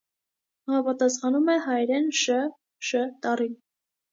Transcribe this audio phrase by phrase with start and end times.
[0.71, 2.41] Համապատասխանում է հայերեն «Շ,
[2.89, 3.57] շ» տառին։